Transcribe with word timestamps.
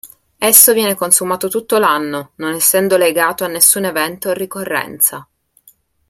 Esso 0.39 0.73
viene 0.73 0.95
consumato 0.95 1.47
tutto 1.47 1.77
l'anno, 1.77 2.31
non 2.37 2.53
essendo 2.55 2.97
legato 2.97 3.43
a 3.43 3.47
nessun 3.47 3.85
evento 3.85 4.29
o 4.29 4.33
ricorrenza. 4.33 5.27